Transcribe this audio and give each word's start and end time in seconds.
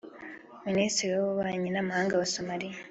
Minisitiri 0.67 1.11
w’Ububanyi 1.13 1.69
n’Amahanga 1.71 2.13
wa 2.21 2.27
Somaliya 2.35 2.77